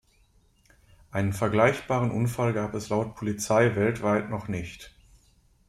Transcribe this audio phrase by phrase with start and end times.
[1.11, 4.95] Einen vergleichbaren Unfall gab es laut Polizei weltweit noch nicht.